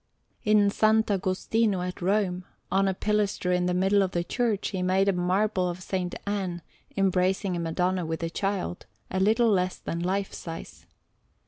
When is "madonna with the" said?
7.59-8.29